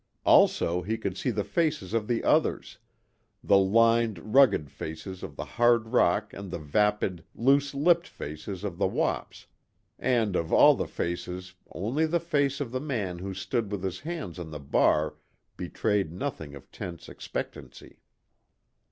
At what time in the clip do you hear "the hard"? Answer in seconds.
5.35-5.89